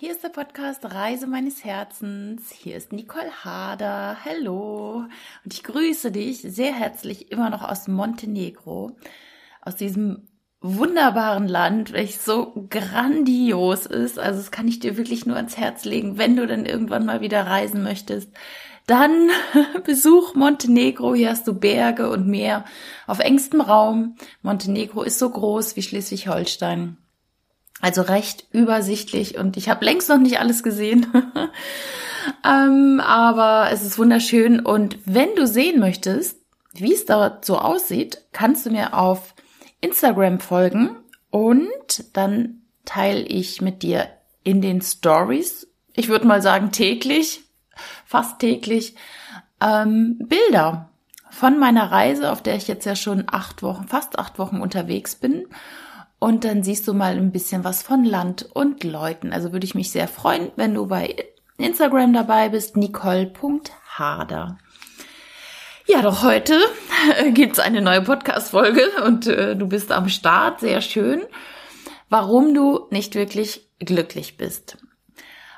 [0.00, 2.52] Hier ist der Podcast Reise meines Herzens.
[2.52, 4.18] Hier ist Nicole Hader.
[4.24, 5.06] Hallo.
[5.44, 8.96] Und ich grüße dich sehr herzlich immer noch aus Montenegro.
[9.60, 10.28] Aus diesem
[10.60, 14.20] wunderbaren Land, welches so grandios ist.
[14.20, 17.20] Also das kann ich dir wirklich nur ans Herz legen, wenn du dann irgendwann mal
[17.20, 18.30] wieder reisen möchtest.
[18.86, 19.30] Dann
[19.84, 21.12] besuch Montenegro.
[21.16, 22.64] Hier hast du Berge und Meer
[23.08, 24.14] auf engstem Raum.
[24.42, 26.98] Montenegro ist so groß wie Schleswig-Holstein.
[27.80, 31.06] Also recht übersichtlich und ich habe längst noch nicht alles gesehen.
[32.44, 36.38] ähm, aber es ist wunderschön und wenn du sehen möchtest,
[36.74, 39.34] wie es dort so aussieht, kannst du mir auf
[39.80, 40.96] Instagram folgen
[41.30, 44.08] und dann teile ich mit dir
[44.42, 47.42] in den Stories, ich würde mal sagen täglich,
[48.04, 48.96] fast täglich,
[49.60, 50.90] ähm, Bilder
[51.30, 55.14] von meiner Reise, auf der ich jetzt ja schon acht Wochen, fast acht Wochen unterwegs
[55.14, 55.46] bin
[56.18, 59.32] und dann siehst du mal ein bisschen was von Land und Leuten.
[59.32, 61.16] Also würde ich mich sehr freuen, wenn du bei
[61.58, 64.58] Instagram dabei bist, nicole.harder.
[65.86, 66.60] Ja, doch heute
[67.32, 70.60] gibt's eine neue Podcast-Folge und äh, du bist am Start.
[70.60, 71.22] Sehr schön.
[72.08, 74.78] Warum du nicht wirklich glücklich bist.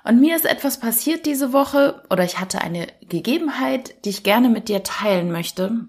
[0.05, 4.49] Und mir ist etwas passiert diese Woche oder ich hatte eine Gegebenheit, die ich gerne
[4.49, 5.87] mit dir teilen möchte.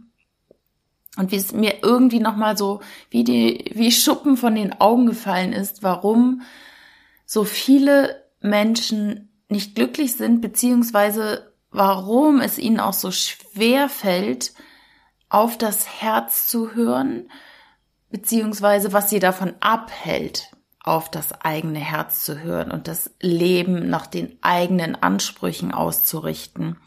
[1.22, 2.80] Und wie es mir irgendwie nochmal so
[3.12, 6.42] wie die, wie Schuppen von den Augen gefallen ist, warum
[7.28, 14.54] so viele Menschen nicht glücklich sind, beziehungsweise warum es ihnen auch so schwer fällt,
[15.30, 17.30] auf das Herz zu hören,
[18.10, 20.50] beziehungsweise was sie davon abhält,
[20.80, 26.78] auf das eigene Herz zu hören und das Leben nach den eigenen Ansprüchen auszurichten.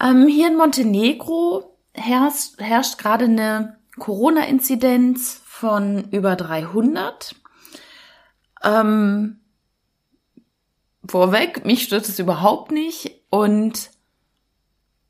[0.00, 7.34] Ähm, hier in Montenegro herrscht, herrscht gerade eine Corona-Inzidenz von über 300.
[8.64, 9.40] Ähm,
[11.06, 13.90] vorweg, mich stört es überhaupt nicht und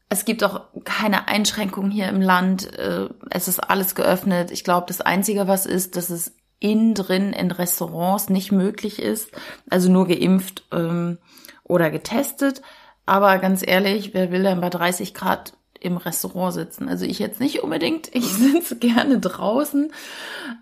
[0.09, 2.77] es gibt auch keine Einschränkungen hier im Land.
[2.79, 4.51] Äh, es ist alles geöffnet.
[4.51, 9.31] Ich glaube, das Einzige, was ist, dass es innen drin in Restaurants nicht möglich ist,
[9.71, 11.19] also nur geimpft ähm,
[11.65, 12.63] oder getestet.
[13.07, 16.89] Aber ganz ehrlich, wer will denn bei 30 Grad im Restaurant sitzen.
[16.89, 19.93] Also ich jetzt nicht unbedingt, ich sitze gerne draußen.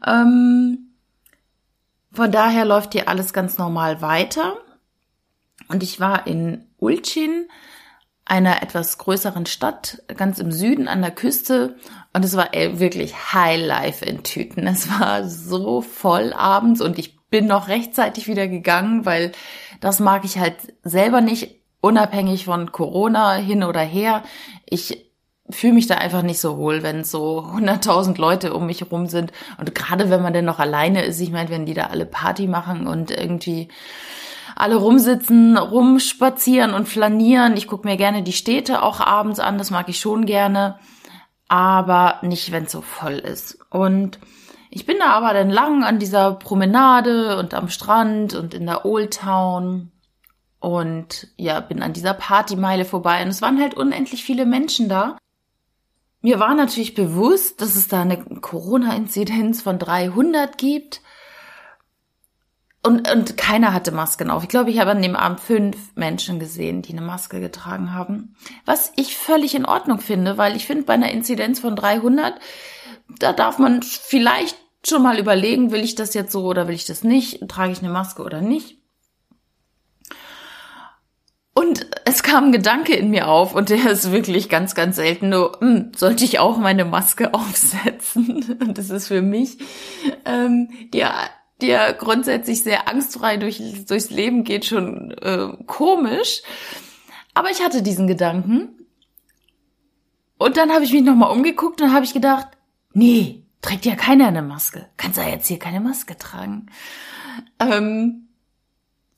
[0.07, 0.91] Ähm,
[2.13, 4.57] von daher läuft hier alles ganz normal weiter.
[5.69, 7.49] Und ich war in Ulcin,
[8.25, 11.77] einer etwas größeren Stadt, ganz im Süden an der Küste.
[12.13, 14.67] Und es war wirklich Highlife in Tüten.
[14.67, 19.33] Es war so voll abends und ich bin noch rechtzeitig wieder gegangen, weil
[19.81, 24.23] das mag ich halt selber nicht, unabhängig von Corona hin oder her.
[24.67, 25.10] Ich
[25.53, 29.33] fühle mich da einfach nicht so wohl, wenn so 100.000 Leute um mich rum sind.
[29.59, 32.47] Und gerade wenn man denn noch alleine ist, ich meine, wenn die da alle Party
[32.47, 33.69] machen und irgendwie
[34.57, 37.57] alle rumsitzen, rumspazieren und flanieren.
[37.57, 40.79] Ich gucke mir gerne die Städte auch abends an, das mag ich schon gerne.
[41.49, 43.59] Aber nicht, wenn es so voll ist.
[43.71, 44.19] Und
[44.71, 48.85] ich bin da aber dann lang an dieser Promenade und am Strand und in der
[48.85, 49.91] Old Town
[50.61, 55.17] und ja, bin an dieser Partymeile vorbei und es waren halt unendlich viele Menschen da.
[56.23, 61.01] Mir war natürlich bewusst, dass es da eine Corona-Inzidenz von 300 gibt.
[62.83, 64.43] Und, und keiner hatte Masken auf.
[64.43, 68.37] Ich glaube, ich habe an dem Abend fünf Menschen gesehen, die eine Maske getragen haben.
[68.65, 72.35] Was ich völlig in Ordnung finde, weil ich finde, bei einer Inzidenz von 300,
[73.19, 74.57] da darf man vielleicht
[74.87, 77.47] schon mal überlegen, will ich das jetzt so oder will ich das nicht?
[77.49, 78.80] Trage ich eine Maske oder nicht?
[81.61, 85.29] Und es kam ein Gedanke in mir auf und der ist wirklich ganz, ganz selten
[85.29, 88.57] nur, hm, sollte ich auch meine Maske aufsetzen?
[88.61, 89.59] Und das ist für mich,
[90.25, 91.13] ähm, ja,
[91.61, 96.41] der grundsätzlich sehr angstfrei durch, durchs Leben geht, schon äh, komisch.
[97.35, 98.87] Aber ich hatte diesen Gedanken.
[100.39, 102.47] Und dann habe ich mich nochmal umgeguckt und habe ich gedacht,
[102.95, 104.87] nee, trägt ja keiner eine Maske.
[104.97, 106.71] Kannst du ja jetzt hier keine Maske tragen.
[107.59, 108.30] Ähm,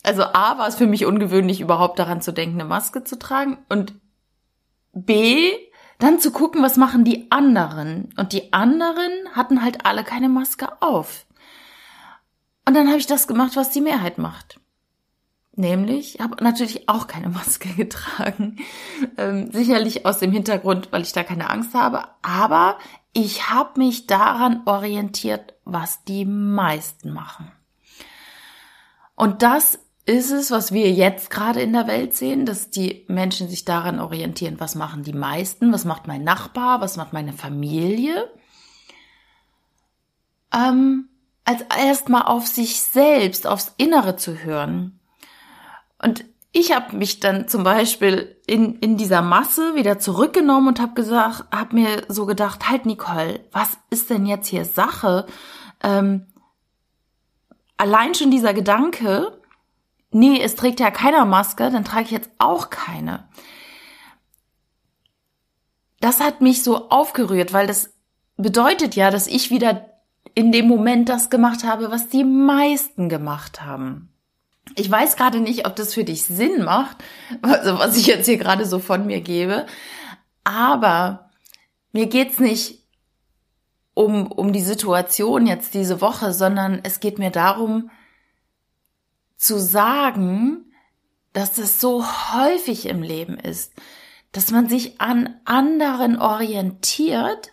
[0.02, 3.58] also A war es für mich ungewöhnlich, überhaupt daran zu denken, eine Maske zu tragen.
[3.69, 3.94] Und
[4.93, 5.52] B,
[5.99, 8.12] dann zu gucken, was machen die anderen.
[8.16, 11.26] Und die anderen hatten halt alle keine Maske auf.
[12.66, 14.60] Und dann habe ich das gemacht, was die Mehrheit macht.
[15.54, 18.58] Nämlich, habe natürlich auch keine Maske getragen.
[19.16, 22.05] Ähm, sicherlich aus dem Hintergrund, weil ich da keine Angst habe.
[22.22, 22.78] Aber
[23.12, 27.52] ich habe mich daran orientiert, was die meisten machen.
[29.14, 33.49] Und das ist es, was wir jetzt gerade in der Welt sehen, dass die Menschen
[33.49, 38.28] sich daran orientieren, was machen die meisten, was macht mein Nachbar, was macht meine Familie,
[40.52, 41.08] ähm,
[41.44, 44.99] als erstmal auf sich selbst, aufs Innere zu hören.
[46.02, 50.94] Und ich habe mich dann zum Beispiel in, in dieser Masse wieder zurückgenommen und habe
[50.94, 55.26] gesagt, habe mir so gedacht, halt Nicole, was ist denn jetzt hier Sache?
[55.82, 56.26] Ähm,
[57.76, 59.40] allein schon dieser Gedanke,
[60.12, 63.29] nee, es trägt ja keiner Maske, dann trage ich jetzt auch keine.
[66.00, 67.94] Das hat mich so aufgerührt, weil das
[68.37, 69.88] bedeutet ja, dass ich wieder
[70.35, 74.09] in dem Moment das gemacht habe, was die meisten gemacht haben.
[74.76, 76.97] Ich weiß gerade nicht, ob das für dich Sinn macht,
[77.43, 79.67] also was ich jetzt hier gerade so von mir gebe,
[80.44, 81.31] aber
[81.93, 82.82] mir geht's nicht
[83.94, 87.91] um, um die Situation jetzt diese Woche, sondern es geht mir darum
[89.43, 90.73] zu sagen,
[91.33, 93.73] dass das so häufig im Leben ist,
[94.31, 97.53] dass man sich an anderen orientiert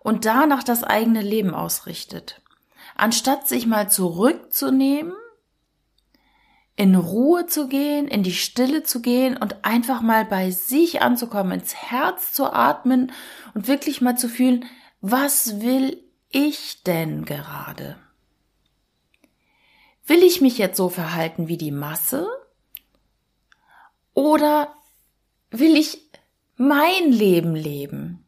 [0.00, 2.42] und danach das eigene Leben ausrichtet.
[2.96, 5.12] Anstatt sich mal zurückzunehmen
[6.74, 11.60] in Ruhe zu gehen, in die Stille zu gehen und einfach mal bei sich anzukommen,
[11.60, 13.12] ins Herz zu atmen
[13.54, 14.64] und wirklich mal zu fühlen,
[15.00, 17.96] was will ich denn gerade?
[20.08, 22.26] Will ich mich jetzt so verhalten wie die Masse?
[24.14, 24.74] Oder
[25.50, 26.10] will ich
[26.56, 28.24] mein Leben leben?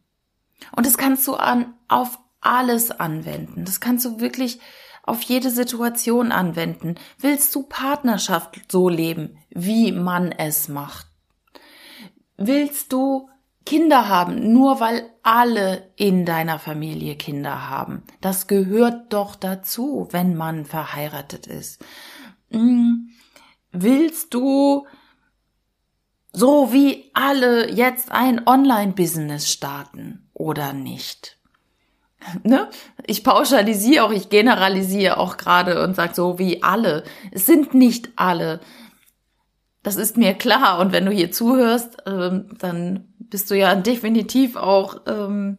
[0.77, 3.65] Und das kannst du an, auf alles anwenden.
[3.65, 4.61] Das kannst du wirklich
[5.05, 6.97] auf jede Situation anwenden.
[7.19, 11.07] Willst du Partnerschaft so leben, wie man es macht?
[12.37, 13.31] Willst du
[13.67, 18.03] Kinder haben, nur weil alle in deiner Familie Kinder haben?
[18.21, 21.85] Das gehört doch dazu, wenn man verheiratet ist.
[22.51, 23.11] Hm.
[23.73, 24.87] Willst du
[26.33, 31.39] so wie alle jetzt ein Online-Business starten oder nicht?
[32.43, 32.69] ne?
[33.07, 37.05] Ich pauschalisiere auch, ich generalisiere auch gerade und sage so wie alle.
[37.31, 38.61] Es sind nicht alle.
[39.83, 40.79] Das ist mir klar.
[40.79, 45.59] Und wenn du hier zuhörst, ähm, dann bist du ja definitiv auch ähm,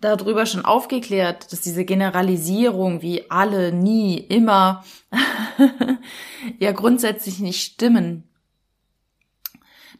[0.00, 4.84] darüber schon aufgeklärt, dass diese Generalisierung wie alle, nie, immer
[6.58, 8.28] ja grundsätzlich nicht stimmen.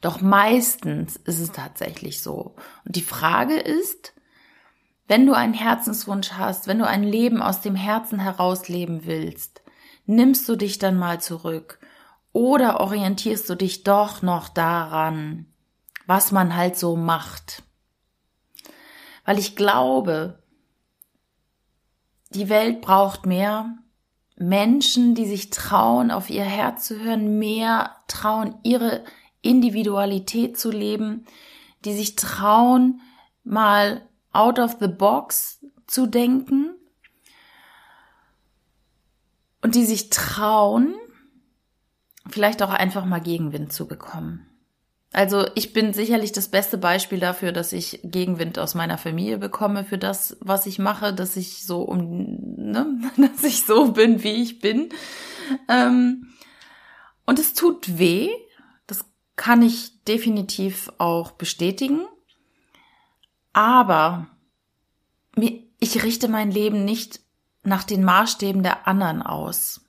[0.01, 2.57] Doch meistens ist es tatsächlich so.
[2.85, 4.13] Und die Frage ist,
[5.07, 9.63] wenn du einen Herzenswunsch hast, wenn du ein Leben aus dem Herzen heraus leben willst,
[10.07, 11.79] nimmst du dich dann mal zurück
[12.33, 15.52] oder orientierst du dich doch noch daran,
[16.07, 17.63] was man halt so macht?
[19.25, 20.43] Weil ich glaube,
[22.31, 23.77] die Welt braucht mehr
[24.37, 29.05] Menschen, die sich trauen, auf ihr Herz zu hören, mehr trauen, ihre
[29.43, 31.27] Individualität zu leben,
[31.85, 33.01] die sich trauen,
[33.45, 36.75] mal out of the box zu denken
[39.61, 40.95] und die sich trauen,
[42.29, 44.52] vielleicht auch einfach mal Gegenwind zu bekommen.
[45.13, 49.85] Also ich bin sicherlich das beste Beispiel dafür, dass ich Gegenwind aus meiner Familie bekomme
[49.85, 54.43] für das, was ich mache, dass ich so um, ne, dass ich so bin, wie
[54.43, 54.89] ich bin.
[55.69, 56.33] Ähm,
[57.27, 58.31] und es tut weh.
[58.87, 59.05] Das
[59.37, 62.01] kann ich definitiv auch bestätigen.
[63.53, 64.29] Aber
[65.79, 67.21] ich richte mein Leben nicht
[67.65, 69.81] nach den Maßstäben der anderen aus.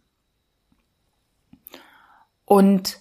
[2.45, 2.99] Und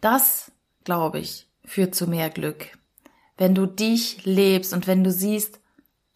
[0.00, 0.50] das,
[0.84, 2.78] glaube ich, führt zu mehr Glück.
[3.36, 5.58] Wenn du dich lebst und wenn du siehst,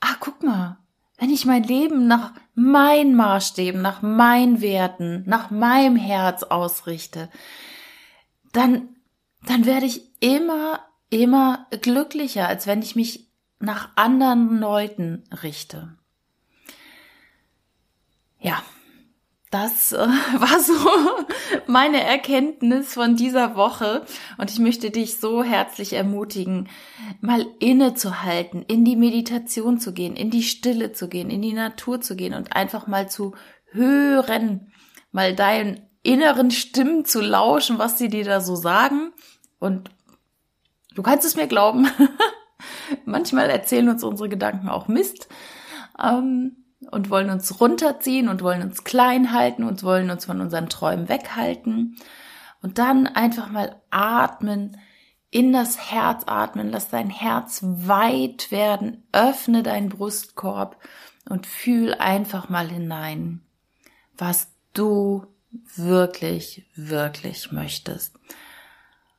[0.00, 0.78] ah, guck mal,
[1.18, 7.28] wenn ich mein Leben nach meinen Maßstäben, nach meinen Werten, nach meinem Herz ausrichte,
[8.52, 8.88] dann,
[9.46, 13.26] dann werde ich immer, immer glücklicher, als wenn ich mich
[13.58, 15.96] nach anderen Leuten richte.
[18.38, 18.62] Ja,
[19.50, 19.98] das äh,
[20.38, 20.74] war so
[21.66, 24.04] meine Erkenntnis von dieser Woche.
[24.36, 26.68] Und ich möchte dich so herzlich ermutigen,
[27.20, 32.00] mal innezuhalten, in die Meditation zu gehen, in die Stille zu gehen, in die Natur
[32.00, 33.34] zu gehen und einfach mal zu
[33.70, 34.72] hören,
[35.12, 39.12] mal deinen inneren Stimmen zu lauschen, was sie dir da so sagen.
[39.58, 39.90] Und
[40.94, 41.88] du kannst es mir glauben,
[43.04, 45.28] Manchmal erzählen uns unsere Gedanken auch Mist.
[46.02, 46.57] Ähm,
[46.90, 51.08] und wollen uns runterziehen und wollen uns klein halten und wollen uns von unseren Träumen
[51.08, 51.96] weghalten.
[52.62, 54.76] Und dann einfach mal atmen,
[55.30, 60.76] in das Herz atmen, lass dein Herz weit werden, öffne deinen Brustkorb
[61.28, 63.42] und fühl einfach mal hinein,
[64.16, 65.26] was du
[65.76, 68.18] wirklich, wirklich möchtest.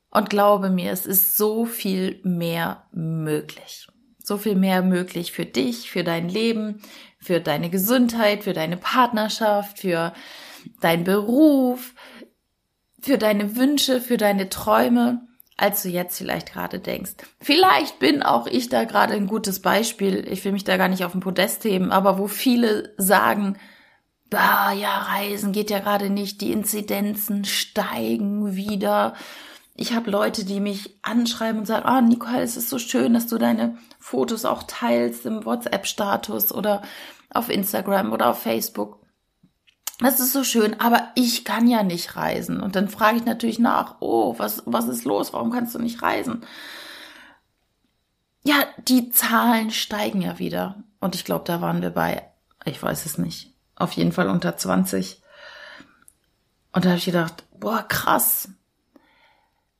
[0.10, 3.88] Und glaube mir, es ist so viel mehr möglich.
[4.30, 6.82] So viel mehr möglich für dich, für dein Leben,
[7.20, 10.14] für deine Gesundheit, für deine Partnerschaft, für
[10.82, 11.94] deinen Beruf.
[13.02, 15.22] für deine Wünsche, für deine Träume,
[15.58, 17.14] als du jetzt vielleicht gerade denkst.
[17.42, 20.28] Vielleicht bin auch ich da gerade ein gutes Beispiel.
[20.30, 23.58] Ich will mich da gar nicht auf den Podest heben, aber wo viele sagen,
[24.34, 29.16] ah, ja, Reisen geht ja gerade nicht, die Inzidenzen steigen wieder.
[29.82, 33.28] Ich habe Leute, die mich anschreiben und sagen, ah, Nicole, es ist so schön, dass
[33.28, 36.82] du deine Fotos auch teilst im WhatsApp-Status oder
[37.30, 39.00] auf Instagram oder auf Facebook.
[40.00, 42.60] Das ist so schön, aber ich kann ja nicht reisen.
[42.60, 45.32] Und dann frage ich natürlich nach, oh, was, was ist los?
[45.32, 46.42] Warum kannst du nicht reisen?
[48.44, 48.56] Ja,
[48.86, 50.84] die Zahlen steigen ja wieder.
[51.00, 52.30] Und ich glaube, da waren wir bei,
[52.66, 55.22] ich weiß es nicht, auf jeden Fall unter 20.
[56.74, 58.50] Und da habe ich gedacht, boah, krass.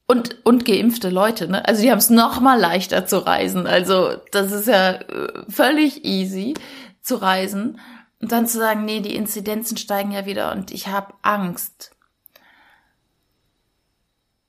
[0.10, 1.64] Und, und geimpfte Leute, ne?
[1.68, 3.68] Also die haben es noch mal leichter zu reisen.
[3.68, 6.56] Also das ist ja äh, völlig easy
[7.04, 7.80] zu reisen.
[8.20, 11.96] Und dann zu sagen, nee, die Inzidenzen steigen ja wieder und ich habe Angst.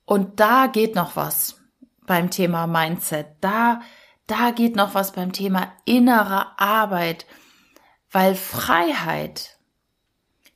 [0.03, 1.61] Und da geht noch was
[2.07, 3.27] beim Thema Mindset.
[3.41, 3.81] Da,
[4.25, 7.27] da geht noch was beim Thema innere Arbeit.
[8.09, 9.59] Weil Freiheit,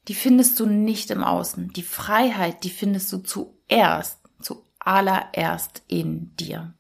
[0.08, 1.74] die findest du nicht im Außen.
[1.74, 4.25] Die Freiheit, die findest du zuerst,
[4.86, 6.74] zuallererst in dir.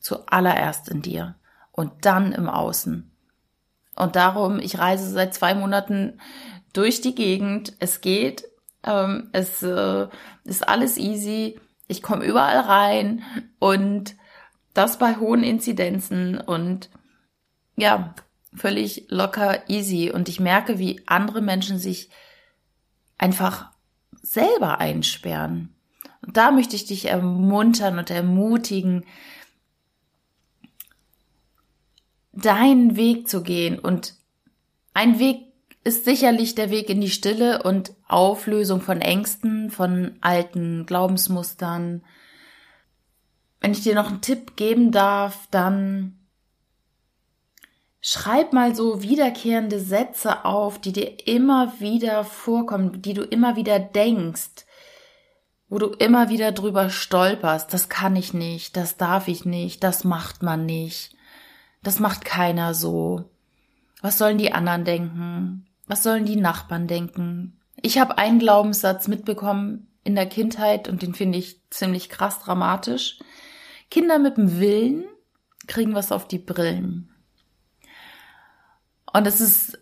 [0.00, 1.36] Zuallererst in dir.
[1.70, 3.10] Und dann im Außen.
[3.94, 6.20] Und darum, ich reise seit zwei Monaten
[6.72, 7.74] durch die Gegend.
[7.78, 8.44] Es geht.
[8.82, 10.08] Ähm, es äh,
[10.44, 11.60] ist alles easy.
[11.86, 13.22] Ich komme überall rein
[13.60, 14.16] und
[14.74, 16.90] das bei hohen Inzidenzen und
[17.76, 18.14] ja,
[18.54, 20.10] völlig locker easy.
[20.10, 22.10] Und ich merke, wie andere Menschen sich
[23.18, 23.70] einfach
[24.20, 25.75] selber einsperren.
[26.22, 29.04] Und da möchte ich dich ermuntern und ermutigen,
[32.32, 33.78] deinen Weg zu gehen.
[33.78, 34.14] Und
[34.94, 35.46] ein Weg
[35.84, 42.02] ist sicherlich der Weg in die Stille und Auflösung von Ängsten, von alten Glaubensmustern.
[43.60, 46.18] Wenn ich dir noch einen Tipp geben darf, dann
[48.00, 53.78] schreib mal so wiederkehrende Sätze auf, die dir immer wieder vorkommen, die du immer wieder
[53.78, 54.65] denkst,
[55.68, 57.72] wo du immer wieder drüber stolperst.
[57.72, 61.14] Das kann ich nicht, das darf ich nicht, das macht man nicht.
[61.82, 63.30] Das macht keiner so.
[64.02, 65.66] Was sollen die anderen denken?
[65.86, 67.60] Was sollen die Nachbarn denken?
[67.80, 73.18] Ich habe einen Glaubenssatz mitbekommen in der Kindheit und den finde ich ziemlich krass dramatisch.
[73.90, 75.04] Kinder mit dem Willen
[75.66, 77.10] kriegen was auf die Brillen.
[79.12, 79.78] Und es ist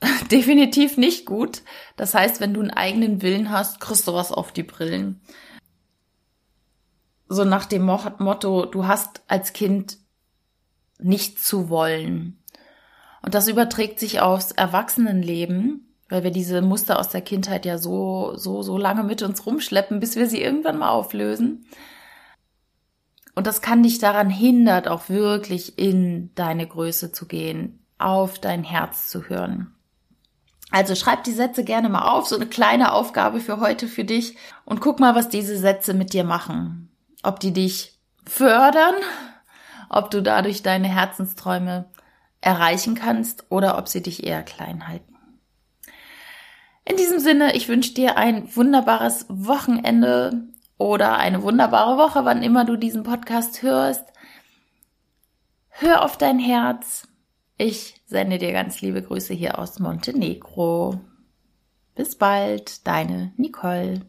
[0.30, 1.62] definitiv nicht gut.
[1.96, 5.20] Das heißt, wenn du einen eigenen Willen hast, kriegst du was auf die Brillen.
[7.28, 9.98] So nach dem Motto, du hast als Kind
[10.98, 12.42] nicht zu wollen.
[13.22, 18.32] Und das überträgt sich aufs Erwachsenenleben, weil wir diese Muster aus der Kindheit ja so,
[18.36, 21.66] so, so lange mit uns rumschleppen, bis wir sie irgendwann mal auflösen.
[23.34, 28.64] Und das kann dich daran hindert, auch wirklich in deine Größe zu gehen, auf dein
[28.64, 29.74] Herz zu hören.
[30.70, 34.36] Also schreib die Sätze gerne mal auf, so eine kleine Aufgabe für heute für dich
[34.64, 36.90] und guck mal, was diese Sätze mit dir machen.
[37.22, 38.94] Ob die dich fördern
[39.88, 41.86] ob du dadurch deine Herzensträume
[42.40, 45.16] erreichen kannst oder ob sie dich eher klein halten.
[46.84, 50.44] In diesem Sinne, ich wünsche dir ein wunderbares Wochenende
[50.78, 54.04] oder eine wunderbare Woche, wann immer du diesen Podcast hörst.
[55.68, 57.06] Hör auf dein Herz.
[57.60, 61.00] Ich sende dir ganz liebe Grüße hier aus Montenegro.
[61.96, 64.02] Bis bald, deine Nicole.